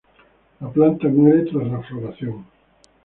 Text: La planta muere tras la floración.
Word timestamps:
La 0.61 0.71
planta 0.71 1.07
muere 1.09 1.43
tras 1.45 1.67
la 1.67 1.79
floración. 1.83 2.43